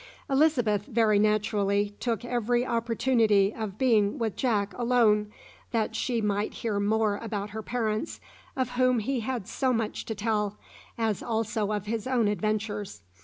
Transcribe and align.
Elizabeth, 0.31 0.87
very 0.87 1.19
naturally, 1.19 1.91
took 1.99 2.25
every 2.25 2.65
opportunity 2.65 3.53
of 3.53 3.77
being 3.77 4.17
with 4.17 4.35
Jack 4.35 4.73
alone, 4.75 5.31
that 5.69 5.95
she 5.95 6.21
might 6.21 6.55
hear 6.55 6.79
more 6.79 7.17
about 7.17 7.51
her 7.51 7.61
parents, 7.61 8.19
of 8.55 8.69
whom 8.71 8.97
he 8.97 9.19
had 9.19 9.47
so 9.47 9.71
much 9.71 10.03
to 10.05 10.15
tell, 10.15 10.57
as 10.97 11.21
also 11.21 11.71
of 11.71 11.85
his 11.85 12.07
own 12.07 12.27
adventures. 12.27 13.03